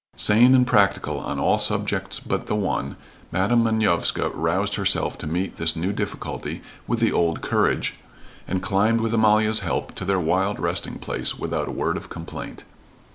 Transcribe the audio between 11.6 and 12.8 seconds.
a word of complaint.